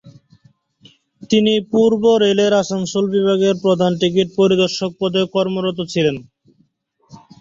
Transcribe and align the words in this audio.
তিনি 1.29 1.53
পূর্ব 1.71 2.03
রেলের 2.23 2.53
আসানসোল 2.61 3.05
বিভাগে 3.15 3.49
প্রধান 3.63 3.91
টিকিট 4.01 4.27
পরিদর্শক 4.39 4.91
পদে 4.99 5.21
কর্মরত 5.33 5.77
আছেন। 5.85 6.15